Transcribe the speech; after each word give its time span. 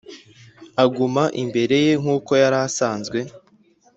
aguma 0.83 1.23
imbere 1.41 1.75
ye 1.85 1.93
nk’uko 2.01 2.31
yari 2.41 2.57
asanzwe. 2.67 3.19